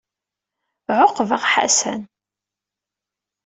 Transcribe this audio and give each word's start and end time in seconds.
Ɛuqbeɣ 0.99 1.43
Ḥasan. 1.53 2.01